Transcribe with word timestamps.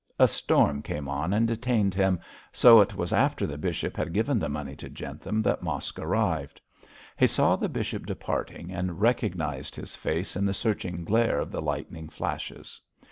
A 0.17 0.27
storm 0.27 0.81
came 0.81 1.07
on 1.07 1.31
and 1.31 1.47
detained 1.47 1.93
him, 1.93 2.19
so 2.51 2.81
it 2.81 2.95
was 2.95 3.13
after 3.13 3.45
the 3.45 3.55
bishop 3.55 3.95
had 3.95 4.13
given 4.15 4.39
the 4.39 4.49
money 4.49 4.75
to 4.77 4.89
Jentham 4.89 5.43
that 5.43 5.61
Mosk 5.61 5.99
arrived. 5.99 6.59
He 7.15 7.27
saw 7.27 7.55
the 7.55 7.69
bishop 7.69 8.07
departing, 8.07 8.71
and 8.71 8.99
recognised 8.99 9.75
his 9.75 9.93
face 9.95 10.35
in 10.35 10.43
the 10.47 10.55
searching 10.55 11.03
glare 11.03 11.37
of 11.39 11.51
the 11.51 11.61
lightning 11.61 12.09
flashes. 12.09 12.81